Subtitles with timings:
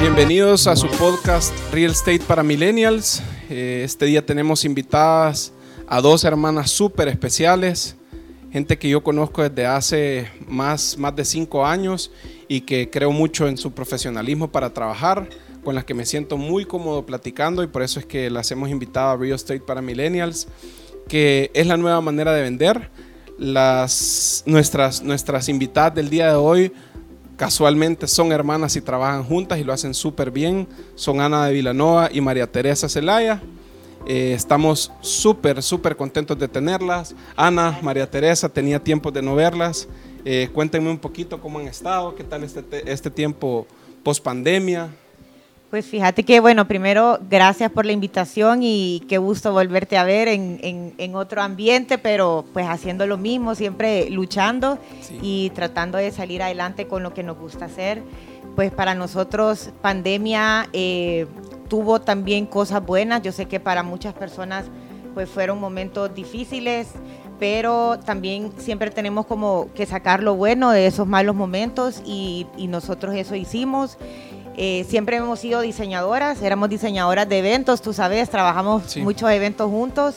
[0.00, 3.20] Bienvenidos a su podcast Real Estate para Millennials.
[3.50, 5.52] Eh, este día tenemos invitadas
[5.88, 7.96] a dos hermanas súper especiales,
[8.52, 12.12] gente que yo conozco desde hace más, más de cinco años
[12.46, 15.28] y que creo mucho en su profesionalismo para trabajar,
[15.64, 18.70] con las que me siento muy cómodo platicando y por eso es que las hemos
[18.70, 20.46] invitado a Real Estate para Millennials,
[21.08, 22.90] que es la nueva manera de vender.
[24.46, 26.72] Nuestras, nuestras invitadas del día de hoy
[27.38, 30.66] Casualmente son hermanas y trabajan juntas y lo hacen súper bien.
[30.96, 33.40] Son Ana de Vilanova y María Teresa Zelaya.
[34.08, 37.14] Eh, estamos súper, súper contentos de tenerlas.
[37.36, 39.86] Ana, María Teresa, tenía tiempo de no verlas.
[40.24, 43.68] Eh, cuéntenme un poquito cómo han estado, qué tal este, este tiempo
[44.02, 44.88] post pandemia.
[45.70, 50.26] Pues fíjate que, bueno, primero, gracias por la invitación y qué gusto volverte a ver
[50.26, 54.78] en, otro ambiente, pero pues haciendo lo mismo, siempre luchando
[55.20, 58.02] y tratando de salir adelante con lo que nos gusta hacer.
[58.56, 61.26] Pues para nosotros, pandemia eh,
[61.68, 63.20] tuvo también cosas buenas.
[63.20, 64.64] Yo sé que para muchas personas,
[65.12, 66.88] pues fueron momentos difíciles,
[67.38, 72.68] pero también siempre tenemos como que sacar lo bueno de esos malos momentos y, y
[72.68, 73.98] nosotros eso hicimos.
[74.60, 80.16] Eh, siempre hemos sido diseñadoras, éramos diseñadoras de eventos, tú sabes, trabajamos muchos eventos juntos,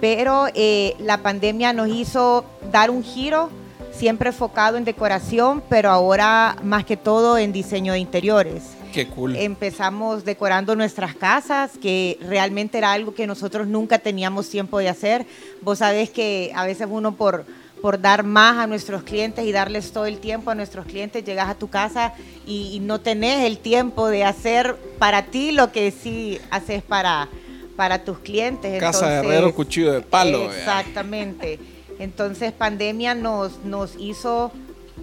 [0.00, 3.50] pero eh, la pandemia nos hizo dar un giro,
[3.92, 8.64] siempre enfocado en decoración, pero ahora más que todo en diseño de interiores.
[8.92, 9.36] Qué cool.
[9.36, 15.24] Empezamos decorando nuestras casas, que realmente era algo que nosotros nunca teníamos tiempo de hacer.
[15.62, 17.44] Vos sabés que a veces uno por
[17.80, 21.24] por dar más a nuestros clientes y darles todo el tiempo a nuestros clientes.
[21.24, 22.14] Llegas a tu casa
[22.46, 27.28] y, no tenés el tiempo de hacer para ti lo que sí haces para,
[27.76, 28.80] para tus clientes.
[28.80, 30.50] Casa de herrero, cuchillo de palo.
[30.52, 31.58] Exactamente.
[31.98, 34.52] Entonces pandemia nos, nos hizo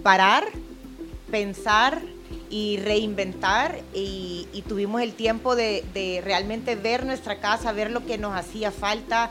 [0.02, 0.44] parar,
[1.30, 2.00] pensar
[2.50, 8.34] y reinventar y, tuvimos el tiempo de, realmente ver nuestra casa, ver lo que nos
[8.34, 9.30] hacía falta.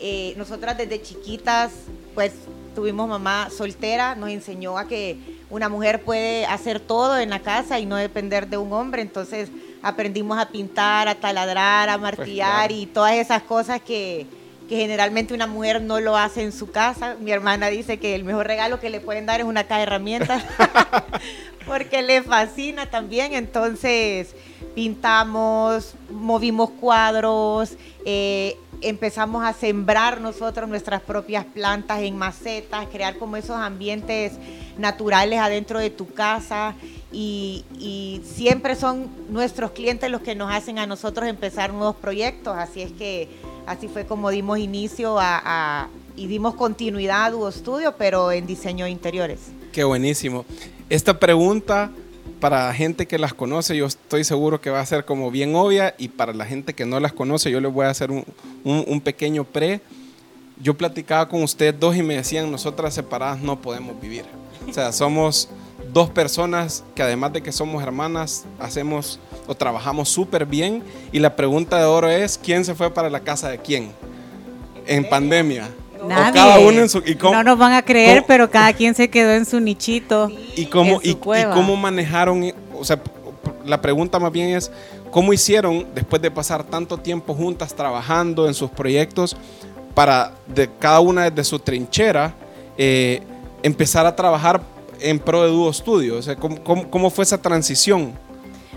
[0.00, 1.70] Eh, nosotras desde chiquitas,
[2.14, 2.32] pues
[2.74, 5.18] tuvimos mamá soltera, nos enseñó a que
[5.50, 9.50] una mujer puede hacer todo en la casa y no depender de un hombre, entonces
[9.82, 14.26] aprendimos a pintar, a taladrar, a pues martillar y todas esas cosas que,
[14.68, 17.16] generalmente una mujer no lo hace en su casa.
[17.20, 19.82] Mi hermana dice que el mejor regalo que le pueden dar es una caja de
[19.82, 20.42] herramientas,
[21.66, 24.34] porque le fascina también, entonces
[24.74, 33.36] pintamos, movimos cuadros, eh, empezamos a sembrar nosotros nuestras propias plantas en macetas, crear como
[33.36, 34.32] esos ambientes
[34.78, 36.74] naturales adentro de tu casa
[37.12, 37.64] y,
[38.24, 42.92] siempre son nuestros clientes los que nos hacen a nosotros empezar nuevos proyectos, así es
[42.92, 43.28] que
[43.66, 48.86] así fue como dimos inicio a, y dimos continuidad a Duo Studio, pero en diseño
[48.86, 49.40] de interiores.
[49.72, 50.44] Qué buenísimo.
[50.88, 51.90] Esta pregunta
[52.42, 55.94] para gente que las conoce, yo estoy seguro que va a ser como bien obvia
[55.96, 59.44] y para la gente que no las conoce, yo les voy a hacer un, pequeño
[59.44, 59.80] pre.
[60.60, 64.24] Yo platicaba con ustedes dos y me decían, nosotras separadas no podemos vivir.
[64.68, 65.50] O sea, somos
[65.92, 70.82] dos personas que además de que somos hermanas, hacemos o trabajamos súper bien.
[71.12, 73.92] Y la pregunta de oro es, ¿quién se fue para la casa de quién?
[74.88, 75.70] En pandemia.
[76.12, 76.72] Nadie.
[77.22, 80.30] no nos van a creer, pero cada quien se quedó en su nichito.
[80.56, 82.52] ¿Y cómo, y, cómo manejaron?
[82.78, 83.00] O sea,
[83.64, 84.70] la pregunta más bien es,
[85.10, 89.36] ¿cómo hicieron después de pasar tanto tiempo juntas trabajando en sus proyectos
[89.94, 92.34] para de cada una desde su trinchera
[92.76, 93.22] eh,
[93.62, 94.62] empezar a trabajar
[95.00, 96.18] en pro de Duo Studio?
[96.18, 98.12] O sea, ¿cómo, fue esa transición?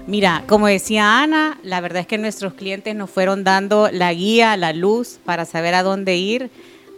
[0.08, 4.56] Mira, como decía Ana, la verdad es que nuestros clientes nos fueron dando la guía,
[4.56, 6.52] la luz para saber a dónde ir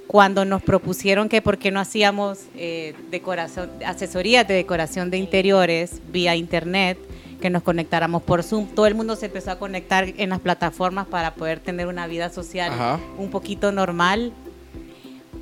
[0.07, 6.01] cuando nos propusieron que por qué no hacíamos eh, decoración, asesorías de decoración de interiores
[6.12, 6.97] vía internet,
[7.41, 8.67] que nos conectáramos por Zoom.
[8.67, 12.29] Todo el mundo se empezó a conectar en las plataformas para poder tener una vida
[12.29, 12.72] social
[13.17, 14.31] un poquito normal.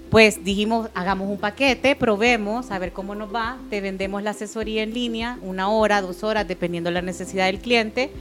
[0.10, 4.84] Pues dijimos, hagamos un paquete, probemos, a ver cómo nos va, te vendemos la asesoría
[4.84, 8.12] en línea, una hora, dos horas, dependiendo de la necesidad del cliente.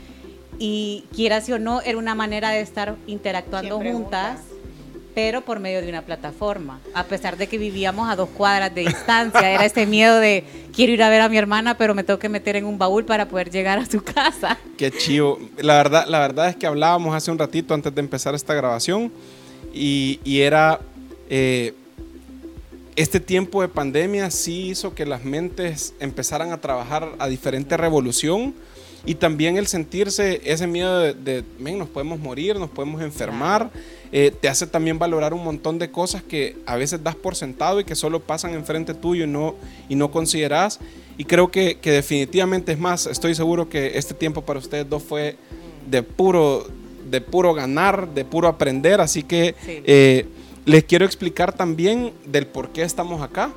[0.58, 4.40] Y quieras o no, era una manera de estar interactuando juntas
[5.14, 8.82] pero por medio de una plataforma, a pesar de que vivíamos a dos cuadras de
[8.82, 10.44] distancia, era ese miedo de
[10.74, 13.04] quiero ir a ver a mi hermana, pero me tengo que meter en un baúl
[13.04, 14.58] para poder llegar a su casa.
[14.76, 15.38] Qué chivo.
[15.58, 19.12] La verdad, la verdad es que hablábamos hace un ratito antes de empezar esta grabación
[19.72, 20.80] y, era
[21.30, 21.74] eh,
[22.96, 28.54] este tiempo de pandemia sí hizo que las mentes empezaran a trabajar a diferente revolución
[29.06, 33.70] y también el sentirse ese miedo de, de nos podemos morir, nos podemos enfermar.
[34.12, 37.80] Eh, te hace también valorar un montón de cosas que a veces das por sentado
[37.80, 39.56] y que solo pasan enfrente tuyo y no,
[39.88, 40.78] y no consideras.
[41.18, 45.02] Y creo que, que definitivamente es más, estoy seguro que este tiempo para ustedes dos
[45.02, 45.36] fue
[45.90, 46.66] de puro,
[47.10, 49.00] de puro ganar, de puro aprender.
[49.00, 50.26] Así que eh,
[50.64, 53.52] les quiero explicar también del por qué estamos acá.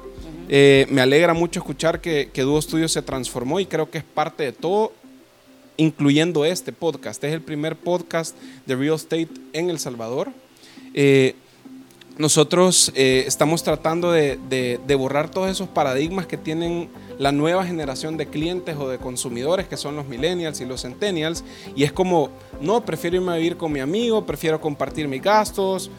[0.49, 4.03] Eh, me alegra mucho escuchar que, que Duo Studio se transformó y creo que es
[4.03, 4.93] parte de todo,
[5.77, 7.23] incluyendo este podcast.
[7.23, 8.35] Es el primer podcast
[8.65, 10.31] de real estate en El Salvador.
[10.93, 11.35] Eh,
[12.17, 16.89] nosotros estamos tratando de, de, de borrar todos esos paradigmas que tienen
[17.19, 21.43] la nueva generación de clientes o de consumidores que son los millennials y los centennials.
[21.75, 22.29] Y es como,
[22.61, 25.89] no, prefiero irme a vivir con mi amigo, prefiero compartir mis gastos,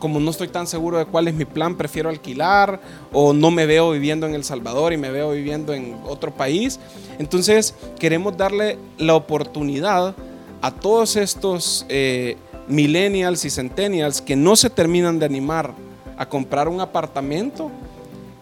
[0.00, 2.80] como no estoy tan seguro de cuál es mi plan, prefiero alquilar
[3.12, 6.80] o no me veo viviendo en El Salvador y me veo viviendo en otro país.
[7.20, 10.16] Entonces queremos darle la oportunidad
[10.62, 12.36] a todos estos eh,
[12.66, 15.74] millennials y centennials que no se terminan de animar
[16.16, 17.70] a comprar un apartamento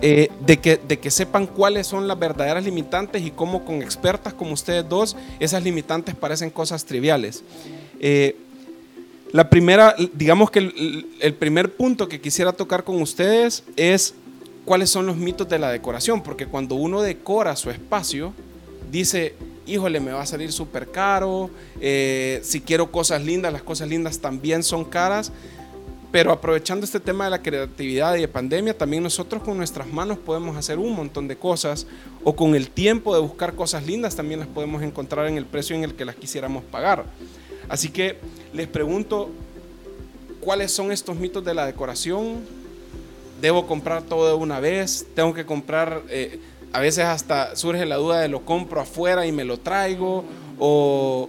[0.00, 4.32] eh, de, que, de que sepan cuáles son las verdaderas limitantes y cómo con expertas
[4.32, 7.42] como ustedes dos, esas limitantes parecen cosas triviales.
[7.98, 8.36] Eh,
[9.32, 14.14] la primera, digamos que el, primer punto que quisiera tocar con ustedes es
[14.64, 18.32] cuáles son los mitos de la decoración, porque cuando uno decora su espacio,
[18.90, 19.34] dice,
[19.66, 24.18] híjole, me va a salir súper caro, eh, si quiero cosas lindas, las cosas lindas
[24.18, 25.30] también son caras,
[26.10, 30.18] pero aprovechando este tema de la creatividad y de pandemia, también nosotros con nuestras manos
[30.18, 31.86] podemos hacer un montón de cosas
[32.24, 35.76] o con el tiempo de buscar cosas lindas también las podemos encontrar en el precio
[35.76, 37.04] en el que las quisiéramos pagar.
[37.68, 38.16] Así que
[38.54, 39.28] les pregunto,
[40.40, 42.38] ¿cuáles son estos mitos de la decoración?
[43.42, 45.06] ¿Debo comprar todo de una vez?
[45.14, 46.40] ¿Tengo que comprar, eh,
[46.72, 50.24] a veces hasta surge la duda de lo compro afuera y me lo traigo?
[50.58, 51.28] ¿O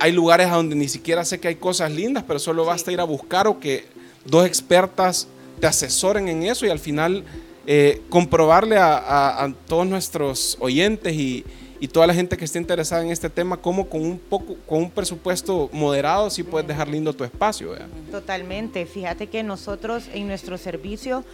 [0.00, 3.00] hay lugares a donde ni siquiera sé que hay cosas lindas, pero solo basta ir
[3.00, 3.84] a buscar o que
[4.24, 5.28] dos expertas
[5.60, 7.22] te asesoren en eso y al final
[7.66, 11.44] eh, comprobarle a, todos nuestros oyentes y,
[11.92, 14.90] toda la gente que esté interesada en este tema cómo con un poco con un
[14.90, 17.74] presupuesto moderado sí puedes dejar lindo tu espacio.
[18.10, 18.84] Totalmente.
[18.84, 21.24] Fíjate que nosotros en nuestro servicio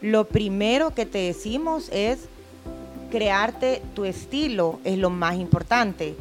[0.00, 2.20] lo primero que te decimos es
[3.10, 6.14] crearte tu estilo es lo más importante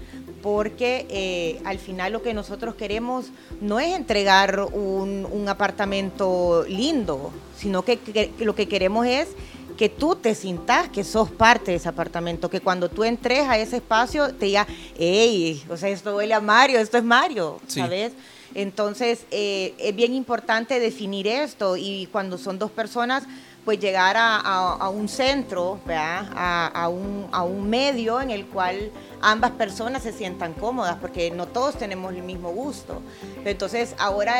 [0.46, 3.32] porque eh, al final lo que nosotros queremos
[3.62, 9.30] no es entregar un, apartamento lindo, sino que, lo que queremos es
[9.76, 13.58] que tú te sintas que sos parte de ese apartamento, que cuando tú entres a
[13.58, 14.68] ese espacio te diga,
[15.00, 18.14] hey, o sea, esto huele a Mario, esto es Mario, ¿sabes?
[18.54, 23.24] Entonces, eh, es bien importante definir esto y cuando son dos personas,
[23.66, 28.92] pues llegar a, un centro, A, un, a un medio en el cual
[29.22, 33.02] ambas personas se sientan cómodas, porque no todos tenemos el mismo gusto.
[33.44, 34.36] Entonces, ahora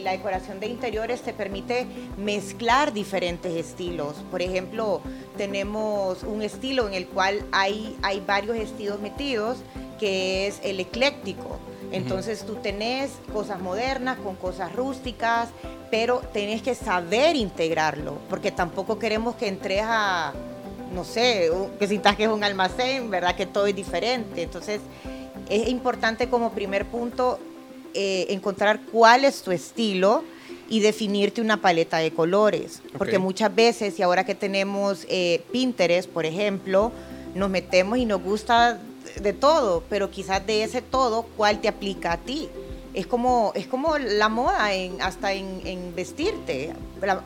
[0.00, 1.86] la decoración de interiores te permite
[2.16, 4.14] mezclar diferentes estilos.
[4.30, 5.02] Por ejemplo,
[5.36, 9.58] tenemos un estilo en el cual hay, hay varios estilos metidos,
[10.00, 11.58] que es el ecléctico.
[11.92, 15.48] Entonces tú tenés cosas modernas con cosas rústicas,
[15.90, 20.32] pero tenés que saber integrarlo, porque tampoco queremos que entres a
[20.92, 23.34] no sé, que sientas que es un almacén, ¿verdad?
[23.34, 24.42] Que todo es diferente.
[24.42, 24.80] Entonces,
[25.48, 27.38] es importante como primer punto
[27.94, 30.22] eh, encontrar cuál es tu estilo
[30.68, 32.82] y definirte una paleta de colores.
[32.96, 36.92] Porque muchas veces, y ahora que tenemos eh, Pinterest, por ejemplo,
[37.34, 38.78] nos metemos y nos gusta
[39.20, 42.48] de todo, pero quizás de ese todo, ¿cuál te aplica a ti?
[42.94, 46.74] es como, es como la moda hasta en, vestirte.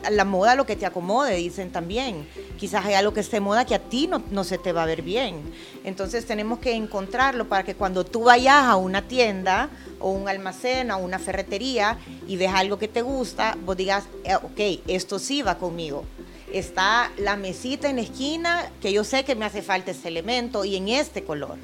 [0.09, 2.27] La, moda lo que te acomode, dicen también.
[2.57, 4.85] Quizás hay algo que esté moda que a ti no, no, se te va a
[4.85, 5.41] ver bien.
[5.83, 10.89] Entonces tenemos que encontrarlo para que cuando tú vayas a una tienda o un almacén
[10.91, 15.41] o una ferretería y ves algo que te gusta, vos digas, eh, ok, esto sí
[15.41, 16.05] va conmigo.
[16.51, 20.63] Está la mesita en la esquina que yo sé que me hace falta ese elemento
[20.63, 21.57] y en este color.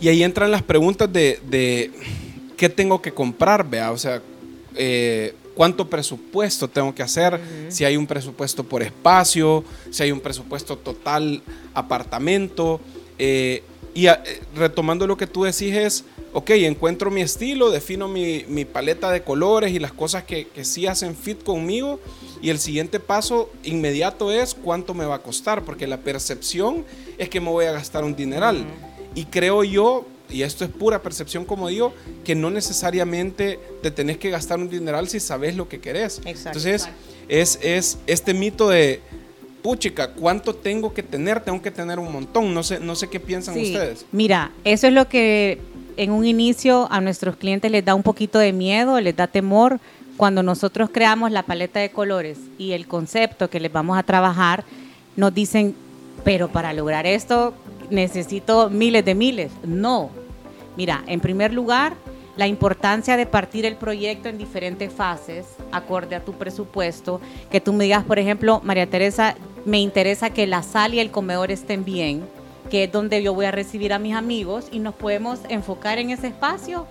[0.00, 1.90] Y ahí entran las preguntas de
[2.58, 4.20] qué tengo que comprar, vea, o sea,
[4.74, 10.20] eh, cuánto presupuesto tengo que hacer, si hay un presupuesto por espacio, si hay un
[10.20, 12.80] presupuesto total apartamento.
[13.18, 13.62] Eh,
[13.94, 14.16] y eh,
[14.54, 19.72] retomando lo que tú decís es, ok, encuentro mi estilo, defino mi, paleta de colores
[19.72, 22.00] y las cosas que, que, sí hacen fit conmigo.
[22.40, 26.84] Y el siguiente paso inmediato es cuánto me va a costar, porque la percepción
[27.18, 28.64] es que me voy a gastar un dineral.
[29.18, 31.92] Y creo yo, y esto es pura percepción, como digo,
[32.24, 36.20] que no necesariamente te tenés que gastar un dineral si sabes lo que querés.
[36.24, 36.88] Entonces,
[37.28, 39.00] es, es este mito de,
[39.60, 41.40] puchica, ¿cuánto tengo que tener?
[41.40, 42.54] Tengo que tener un montón.
[42.54, 44.06] No sé, no sé qué piensan ustedes.
[44.12, 45.58] Mira, eso es lo que
[45.96, 49.80] en un inicio a nuestros clientes les da un poquito de miedo, les da temor.
[50.16, 54.64] Cuando nosotros creamos la paleta de colores y el concepto que les vamos a trabajar,
[55.16, 55.74] nos dicen,
[56.22, 57.52] pero para lograr esto
[57.90, 59.52] necesito miles de miles.
[59.64, 60.10] No.
[60.76, 61.94] Mira, en primer lugar,
[62.36, 67.72] la importancia de partir el proyecto en diferentes fases, acorde a tu presupuesto, que tú
[67.72, 71.84] me digas, por ejemplo, María Teresa, me interesa que la sala y el comedor estén
[71.84, 72.22] bien,
[72.70, 76.10] que es donde yo voy a recibir a mis amigos y nos podemos enfocar en
[76.10, 76.86] ese espacio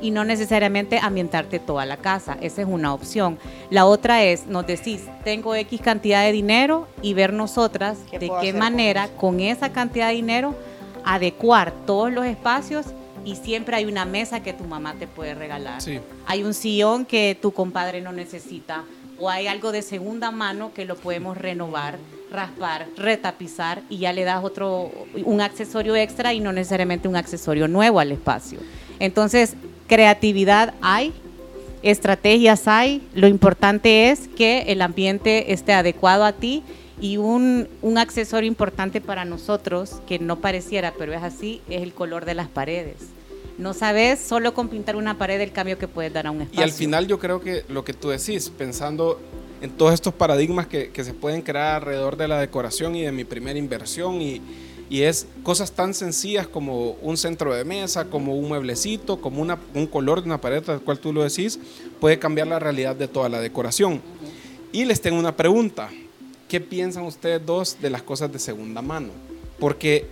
[0.00, 2.36] y no necesariamente ambientarte toda la casa.
[2.40, 3.38] Esa es una opción.
[3.70, 8.52] La otra es, nos decís, tengo X cantidad de dinero y ver nosotras de qué
[8.52, 10.54] manera con, esa cantidad de dinero
[11.04, 12.86] adecuar todos los espacios
[13.24, 15.80] y siempre hay una mesa que tu mamá te puede regalar.
[16.26, 18.84] Hay un sillón que tu compadre no necesita
[19.18, 21.98] o hay algo de segunda mano que lo podemos renovar,
[22.30, 24.90] raspar, retapizar y ya le das otro
[25.24, 28.58] un accesorio extra y no necesariamente un accesorio nuevo al espacio.
[28.98, 31.12] Entonces, creatividad hay,
[31.82, 36.62] estrategias hay, lo importante es que el ambiente esté adecuado a ti
[37.00, 41.92] y un, un, accesorio importante para nosotros, que no pareciera, pero es así, es el
[41.92, 42.96] color de las paredes.
[43.58, 46.60] No sabes solo con pintar una pared el cambio que puedes dar a un espacio.
[46.60, 49.20] Y al final yo creo que lo que tú decís, pensando
[49.60, 53.12] en todos estos paradigmas que, que se pueden crear alrededor de la decoración y de
[53.12, 54.40] mi primera inversión y,
[54.90, 59.42] y es cosas tan sencillas como un centro de mesa, como un mueblecito, como
[59.74, 61.58] un color de una pared, tal cual tú lo decís,
[62.00, 64.02] puede cambiar la realidad de toda la decoración.
[64.72, 65.90] Y les tengo una pregunta.
[66.48, 69.08] ¿Qué piensan ustedes dos de las cosas de segunda mano?
[69.58, 70.06] Porque,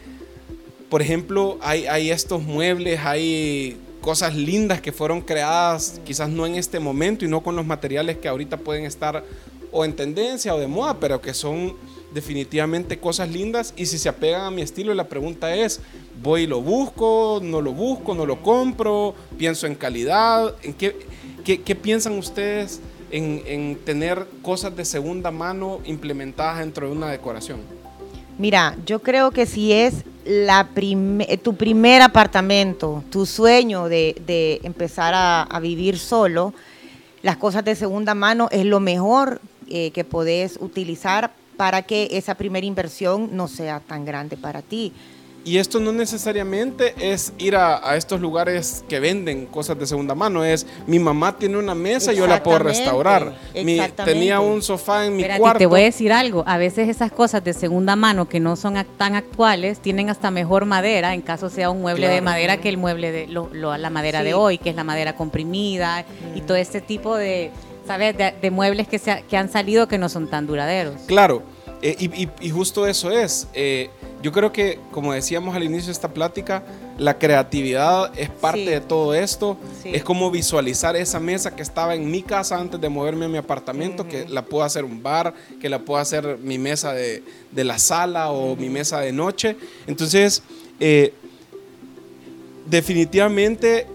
[0.88, 6.56] por ejemplo, hay, hay estos muebles, hay cosas lindas que fueron creadas quizás no en
[6.56, 9.24] este momento y no con los materiales que ahorita pueden estar
[9.70, 11.74] o en tendencia o de moda, pero que son
[12.12, 15.80] definitivamente cosas lindas y si se apegan a mi estilo, la pregunta es,
[16.22, 20.96] voy y lo busco, no lo busco, no lo compro, pienso en calidad, ¿en qué,
[21.44, 27.60] qué, piensan ustedes en, en, tener cosas de segunda mano implementadas dentro de una decoración?
[28.38, 30.68] Mira, yo creo que si es la
[31.42, 36.54] tu primer apartamento, tu sueño de, de empezar a, a, vivir solo,
[37.22, 42.34] las cosas de segunda mano es lo mejor eh, que podés utilizar para que esa
[42.34, 44.92] primera inversión no sea tan grande para ti.
[45.44, 50.44] Y esto no necesariamente es ir a, estos lugares que venden cosas de segunda mano,
[50.44, 53.34] es mi mamá tiene una mesa y yo la puedo restaurar.
[53.54, 55.58] Mi, tenía un sofá en mi cuarto.
[55.58, 58.76] Te voy a decir algo, a veces esas cosas de segunda mano que no son
[58.96, 62.76] tan actuales tienen hasta mejor madera, en caso sea un mueble de madera que el
[62.76, 66.04] mueble de la madera de hoy, que es la madera comprimida
[66.36, 67.50] y todo este tipo de
[67.86, 68.16] ¿sabes?
[68.16, 70.94] De, muebles que, se, que han salido que no son tan duraderos.
[71.06, 71.42] Claro,
[71.82, 73.48] eh, y, justo eso es.
[73.54, 73.90] Eh,
[74.22, 76.62] yo creo que, como decíamos al inicio de esta plática,
[76.96, 79.58] la creatividad es parte de todo esto.
[79.84, 83.38] Es como visualizar esa mesa que estaba en mi casa antes de moverme a mi
[83.38, 87.78] apartamento, que la puedo hacer un bar, que la puedo hacer mi mesa de, la
[87.78, 89.56] sala o mi mesa de noche.
[89.88, 90.44] Entonces,
[90.78, 91.12] eh,
[92.66, 93.88] definitivamente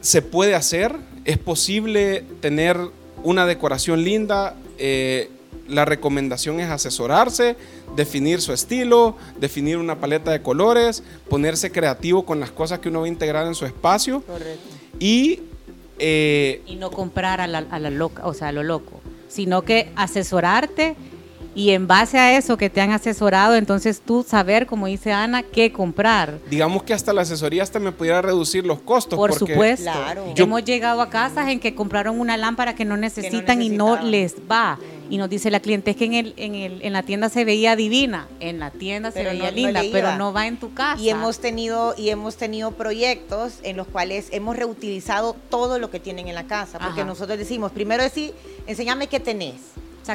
[0.00, 0.96] se puede hacer,
[1.26, 2.78] es posible tener
[3.24, 4.54] una decoración linda.
[4.78, 5.30] Eh,
[5.68, 7.56] la recomendación es asesorarse,
[7.96, 13.00] definir su estilo, definir una paleta de colores, ponerse creativo con las cosas que uno
[13.00, 14.22] va a integrar en su espacio.
[14.98, 15.40] Y,
[15.98, 19.62] eh, y no comprar a la, a la loca, o sea, a lo loco, sino
[19.62, 20.96] que asesorarte
[21.54, 25.42] y en base a eso que te han asesorado, entonces tú saber, como dice Ana,
[25.42, 26.38] qué comprar.
[26.50, 29.16] Digamos que hasta la asesoría hasta me pudiera reducir los costos.
[29.16, 29.90] Por supuesto.
[30.36, 34.34] Hemos llegado a casas en que compraron una lámpara que no necesitan y no les
[34.50, 34.78] va.
[35.10, 37.44] Y nos dice la cliente, es que en, el, en, el, en la tienda se
[37.44, 41.00] veía divina, en la tienda se veía linda, pero no va en tu casa.
[41.00, 46.00] Y hemos, tenido, y hemos tenido proyectos en los cuales hemos reutilizado todo lo que
[46.00, 48.32] tienen en la casa, porque nosotros decimos, primero decir,
[48.66, 49.56] enséñame qué tenés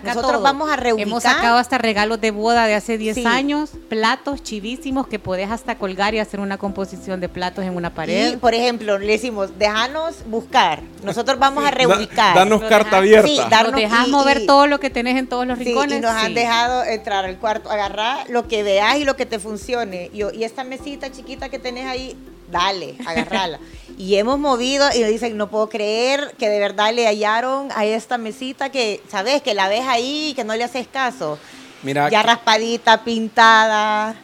[0.03, 1.08] nosotros vamos a reubicar.
[1.08, 5.77] Hemos sacado hasta regalos de boda de hace 10 años, platos chivísimos que podés hasta
[5.77, 8.34] colgar y hacer una composición de platos en una pared.
[8.34, 10.81] Y, por ejemplo, le decimos, déjanos buscar.
[11.03, 12.36] Nosotros vamos a reubicar.
[12.36, 13.27] danos carta abierta.
[13.27, 15.98] Sí, darnos, nos dejas mover todo lo que tenés en todos los rincones.
[15.98, 19.39] y nos han dejado entrar al cuarto, agarrar lo que veas y lo que te
[19.39, 20.10] funcione.
[20.13, 22.15] Y, y esta mesita chiquita que tenés ahí,
[22.51, 23.60] dale, agarrala.
[23.98, 27.86] y hemos movido y nos dicen, no puedo creer que de verdad le hallaron a
[27.86, 29.41] esta mesita que, ¿sabes?
[29.41, 31.38] Que la ves ahí y que no le haces caso.
[31.84, 34.15] Mira, ya raspadita, pintada.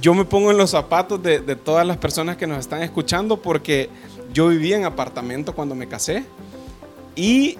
[0.00, 3.38] Yo me pongo en los zapatos de, de todas las personas que nos están escuchando
[3.40, 3.88] porque
[4.32, 6.24] yo vivía en apartamento cuando me casé
[7.16, 7.56] y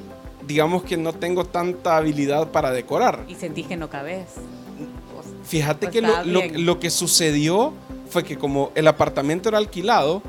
[0.47, 3.25] digamos que no tengo tanta habilidad para decorar.
[3.29, 4.27] Y sentí que no cabes.
[5.45, 7.73] Fíjate pues que lo, lo, lo, que sucedió
[8.09, 10.23] fue que como el apartamento era alquilado,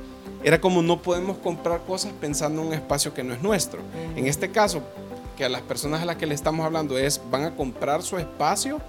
[0.44, 3.82] era como no podemos comprar cosas pensando en un espacio que no es nuestro.
[4.16, 4.82] En este caso,
[5.38, 8.18] que a las personas a las que le estamos hablando es, van a comprar su
[8.18, 8.80] espacio,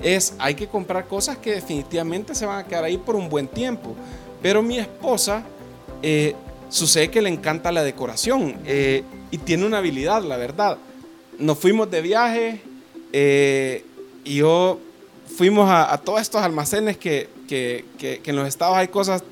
[0.00, 3.48] es hay que comprar cosas que definitivamente se van a quedar ahí por un buen
[3.48, 3.94] tiempo.
[4.42, 5.44] Pero mi esposa
[6.02, 6.34] eh,
[6.68, 10.78] sucede que le encanta la decoración eh, y tiene una habilidad, la verdad.
[11.38, 12.60] Nos fuimos de viaje
[13.12, 13.84] eh,
[14.24, 14.78] y yo
[15.36, 17.84] fuimos a, todos estos almacenes que, que,
[18.22, 19.22] que, en los estados hay cosas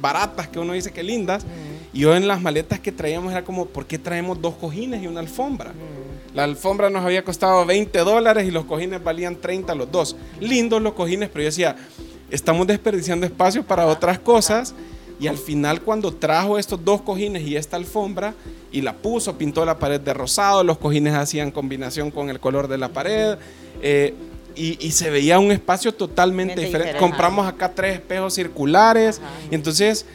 [0.00, 1.44] baratas que uno dice que lindas.
[1.92, 5.08] Y yo en las maletas que traíamos era como, ¿por qué traemos dos cojines y
[5.08, 5.72] una alfombra?
[6.34, 10.14] La alfombra nos había costado 20 dólares y los cojines valían 30 los dos.
[10.40, 11.74] Lindos los cojines, pero yo decía,
[12.30, 14.72] estamos desperdiciando espacio para otras cosas.
[15.18, 18.34] Y al final cuando trajo estos dos cojines y esta alfombra
[18.70, 22.68] y la puso, pintó la pared de rosado, los cojines hacían combinación con el color
[22.68, 23.36] de la pared.
[23.82, 24.14] Eh,
[24.54, 26.96] y, se veía un espacio totalmente diferente.
[26.98, 29.20] Compramos acá tres espejos circulares.
[29.50, 30.06] Y entonces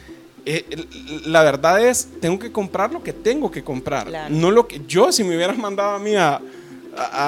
[0.46, 0.64] eh,
[1.26, 4.30] la verdad es, tengo que comprar lo que tengo que comprar.
[4.30, 6.40] No lo que yo, si me hubieras mandado a mí a,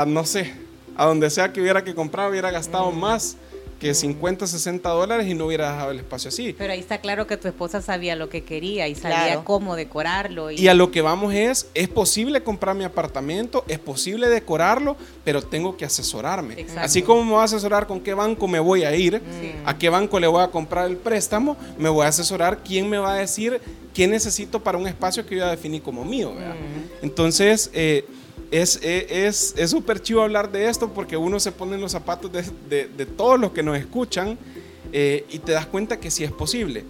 [0.06, 0.54] no sé,
[0.96, 2.98] a donde sea que hubiera que comprar, hubiera gastado mm.
[2.98, 3.36] más
[3.82, 6.54] que 50, 60 dólares y no hubiera dejado el espacio así.
[6.56, 10.52] Pero ahí está claro que tu esposa sabía lo que quería y sabía cómo decorarlo.
[10.52, 10.68] Y...
[10.68, 15.76] a lo que vamos es, es posible comprar mi apartamento, es posible decorarlo, pero tengo
[15.76, 16.64] que asesorarme.
[16.76, 19.20] Así como me voy a asesorar con qué banco me voy a ir,
[19.64, 22.98] a qué banco le voy a comprar el préstamo, me voy a asesorar quién me
[22.98, 23.60] va a decir
[23.92, 26.32] qué necesito para un espacio que yo ya definí como mío.
[27.02, 28.04] Entonces, eh,
[28.52, 32.86] es súper es, chivo hablar de esto porque uno se pone en los zapatos de,
[32.86, 34.38] de, todos los que nos escuchan
[34.92, 36.84] eh, y te das cuenta que sí es posible.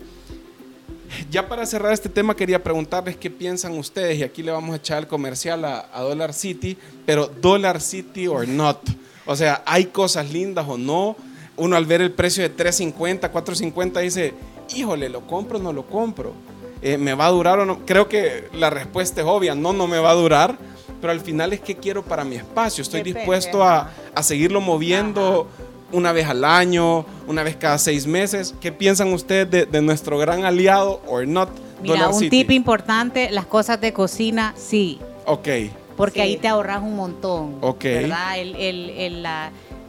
[1.31, 4.76] Ya para cerrar este tema quería preguntarles qué piensan ustedes y aquí le vamos a
[4.76, 6.76] echar el comercial a, a Dollar City,
[7.07, 8.78] pero Dollar City or not.
[9.25, 11.16] O sea, hay cosas lindas o no.
[11.57, 14.35] Uno al ver el precio de 3.50, 4.50 dice,
[14.75, 16.33] híjole, ¿lo compro o no lo compro?
[16.81, 17.87] Eh, ¿Me va a durar o no?
[17.87, 20.59] Creo que la respuesta es obvia, no, no me va a durar
[21.02, 22.80] pero al final es que quiero para mi espacio.
[22.80, 23.90] Estoy dispuesto a,
[24.23, 25.49] seguirlo moviendo
[25.90, 28.54] una vez al año, una vez cada seis meses.
[28.61, 31.50] ¿Qué piensan ustedes de, nuestro gran aliado or not?
[31.82, 35.00] Mira, un tip importante, las cosas de cocina, sí.
[35.26, 35.49] Ok.
[35.97, 37.56] Porque ahí te ahorras un montón.
[37.60, 37.82] Ok.
[37.82, 38.38] ¿Verdad?
[38.38, 39.26] El,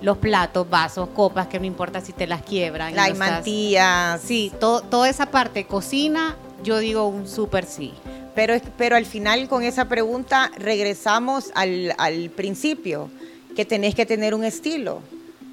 [0.01, 2.95] los platos, vasos, copas, que no importa si te las quiebran.
[2.95, 4.17] La mantilla.
[4.17, 7.93] Sí, toda esa parte, cocina, yo digo un súper sí.
[8.35, 13.09] Pero, pero al final con esa pregunta regresamos al, al principio,
[13.55, 15.01] que tenés que tener un estilo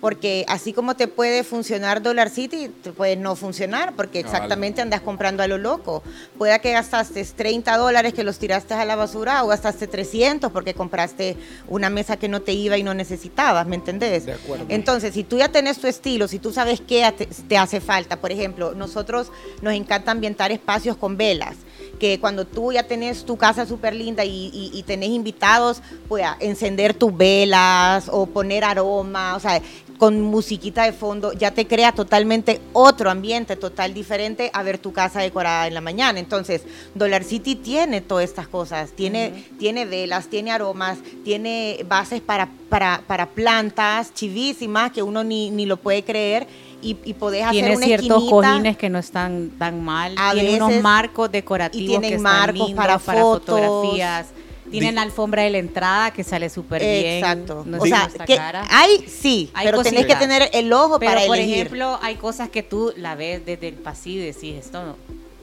[0.01, 5.01] porque así como te puede funcionar Dollar City, te puede no funcionar, porque exactamente andas
[5.01, 6.03] comprando a lo loco.
[6.39, 10.75] Puede que gastaste 30 dólares que los tiraste a la basura o gastaste 300 porque
[10.75, 11.37] compraste
[11.69, 14.27] una mesa que no te iba y no necesitabas, ¿me entendés?
[14.27, 14.65] De acuerdo.
[14.69, 17.13] Entonces, si tú ya tenés tu estilo, si tú sabes qué
[17.49, 21.57] te hace falta, por ejemplo, nosotros nos encanta ambientar espacios con velas
[22.01, 27.17] que cuando tú ya tenés tu casa súper linda y, tenés invitados, pueda encender tus
[27.17, 29.61] velas o poner aroma, o sea,
[30.01, 34.95] con musiquita de fondo, ya te crea totalmente otro ambiente, total diferente a ver tu
[34.95, 36.19] casa decorada en la mañana.
[36.19, 36.63] Entonces,
[36.95, 43.03] Dollar City tiene todas estas cosas, tiene, tiene velas, tiene aromas, tiene bases para, para,
[43.07, 46.47] para plantas chivísimas que uno ni, ni lo puede creer
[46.81, 51.31] y, y podés hacer tiene ciertos cojines que no están tan mal, tiene unos marcos
[51.31, 54.29] decorativos que marcos para, para fotografías.
[54.71, 57.25] Tienen la alfombra de la entrada que sale súper bien.
[57.25, 57.67] Exacto.
[57.79, 62.17] o sea, que hay, sí, pero tenés que tener el ojo para por ejemplo, hay
[62.17, 64.97] cosas que tú la ves desde el pasillo y decís, esto no.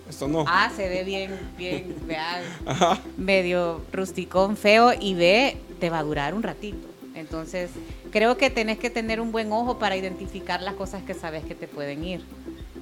[0.09, 0.45] Esto no.
[0.47, 2.41] Ah, se ve bien, bien, vea,
[3.17, 6.87] medio rusticón, feo y ve, te va a durar un ratito.
[7.13, 7.71] Entonces,
[8.11, 11.55] creo que tenés que tener un buen ojo para identificar las cosas que sabes que
[11.55, 12.21] te pueden ir.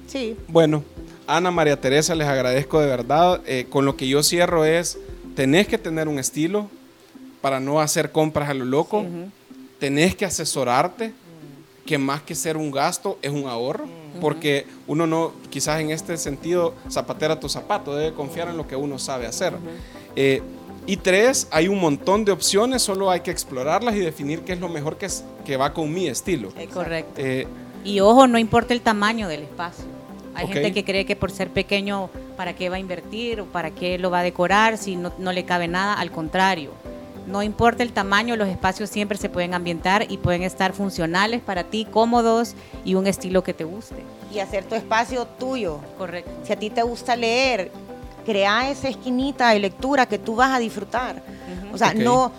[0.06, 0.36] Sí.
[0.48, 0.84] Bueno,
[1.26, 3.40] Ana María Teresa, les agradezco de verdad.
[3.46, 4.98] Eh, con lo que yo cierro es,
[5.36, 6.68] tenés que tener un estilo
[7.40, 9.04] para no hacer compras a lo loco.
[9.78, 11.12] Tenés que asesorarte,
[11.84, 13.86] que más que ser un gasto es un ahorro,
[14.20, 18.74] porque uno no, quizás en este sentido, zapatera tu zapato, debe confiar en lo que
[18.74, 19.52] uno sabe hacer.
[20.88, 24.60] Y tres, hay un montón de opciones, solo hay que explorarlas y definir qué es
[24.60, 25.08] lo mejor que,
[25.44, 26.52] que va con mi estilo.
[26.72, 27.20] Correcto.
[27.20, 27.46] Eh,
[27.84, 29.84] y ojo, no importa el tamaño del espacio.
[30.36, 33.70] Hay gente que cree que por ser pequeño, ¿para qué va a invertir o para
[33.70, 35.94] qué lo va a decorar si no, no le cabe nada?
[35.94, 36.72] Al contrario,
[37.26, 41.64] no importa el tamaño, los espacios siempre se pueden ambientar y pueden estar funcionales para
[41.64, 43.96] ti, cómodos y un estilo que te guste.
[44.32, 45.80] Y hacer tu espacio tuyo.
[45.98, 46.30] Correcto.
[46.44, 47.72] Si a ti te gusta leer,
[48.24, 51.22] crea esa esquinita de lectura que tú vas a disfrutar.
[51.72, 52.32] O sea, no,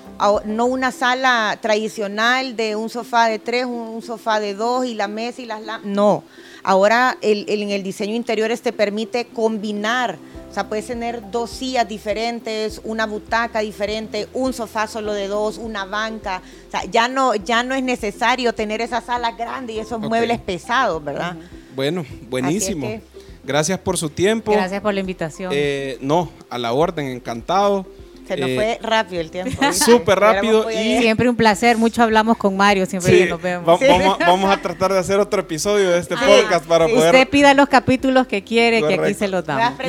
[0.45, 5.07] no una sala tradicional de un sofá de tres, un, sofá de dos y la
[5.07, 6.23] mesa y las No,
[6.63, 10.17] ahora en el diseño interior te permite combinar.
[10.49, 15.57] O sea, puedes tener dos sillas diferentes, una butaca diferente, un sofá solo de dos,
[15.57, 16.41] una banca.
[16.67, 20.39] O sea, ya no, ya no es necesario tener esa sala grande y esos muebles
[20.39, 21.35] pesados, ¿verdad?
[21.75, 23.01] Bueno, buenísimo.
[23.43, 24.51] Gracias por su tiempo.
[24.51, 25.51] Gracias por la invitación.
[25.53, 27.85] Eh, no, a la orden, encantado.
[28.27, 29.61] Se nos fue eh, rápido el tiempo.
[29.73, 30.69] Súper rápido.
[30.69, 31.77] Y siempre un placer.
[31.77, 33.79] Mucho hablamos con Mario, siempre nos vemos.
[34.19, 37.15] vamos, a tratar de hacer otro episodio de este podcast para poder.
[37.15, 39.79] Usted pida los capítulos que quiere, que aquí se los damos.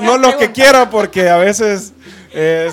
[0.00, 1.92] No, los que quiera, porque a veces
[2.32, 2.70] eh,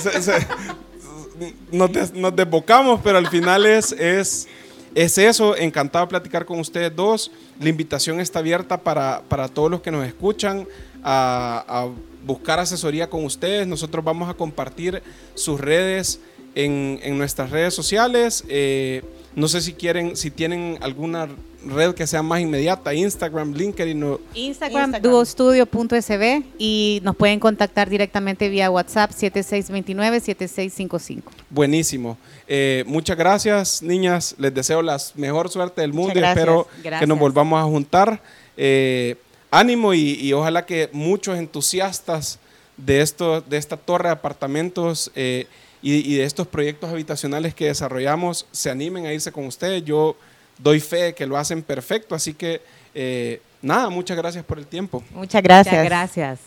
[1.71, 1.91] nos,
[2.35, 4.47] desbocamos, pero al final es, es,
[4.95, 5.57] es eso.
[5.57, 7.31] Encantado de platicar con ustedes dos.
[7.59, 9.21] La invitación está abierta para,
[9.53, 10.65] todos los que nos escuchan
[11.03, 11.89] a
[12.29, 13.65] buscar asesoría con ustedes.
[13.65, 15.01] Nosotros vamos a compartir
[15.33, 16.19] sus redes
[16.53, 18.43] en, nuestras redes sociales.
[18.47, 19.01] Eh,
[19.35, 21.27] no sé si quieren, si tienen alguna
[21.65, 24.19] red que sea más inmediata, Instagram, LinkedIn o...
[24.35, 31.23] Instagram, duostudio.sb y nos pueden contactar directamente vía WhatsApp 7629-7655.
[31.49, 32.15] Buenísimo.
[32.47, 34.35] Eh, muchas gracias, niñas.
[34.37, 36.67] Les deseo la mejor suerte del mundo y espero
[36.99, 38.21] que nos volvamos a juntar.
[38.55, 39.15] Eh,
[39.51, 42.39] ánimo y, ojalá que muchos entusiastas
[42.77, 45.47] de, esto, de esta torre de apartamentos eh,
[45.81, 49.83] y, de estos proyectos habitacionales que desarrollamos se animen a irse con ustedes.
[49.83, 50.15] Yo
[50.57, 52.61] doy fe de que lo hacen perfecto, así que
[52.93, 55.03] eh, nada, muchas gracias por el tiempo.
[55.11, 55.75] Muchas gracias.
[55.75, 56.39] Muchas gracias.